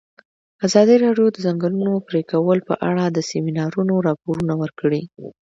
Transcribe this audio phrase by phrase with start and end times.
[0.65, 5.03] ازادي راډیو د د ځنګلونو پرېکول په اړه د سیمینارونو راپورونه ورکړي.